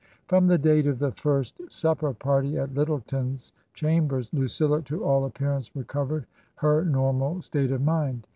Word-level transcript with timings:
From 0.27 0.47
the 0.47 0.57
date 0.57 0.87
of 0.87 0.97
the 0.97 1.11
first 1.11 1.61
supper 1.71 2.11
party 2.11 2.57
at 2.57 2.73
Lyttleton's 2.73 3.51
chambers 3.75 4.33
Lucilla 4.33 4.81
to 4.81 5.03
all 5.05 5.25
appearance 5.25 5.75
recovered 5.75 6.25
her 6.55 6.83
normal 6.83 7.43
state 7.43 7.69
of 7.69 7.83
mind. 7.83 8.25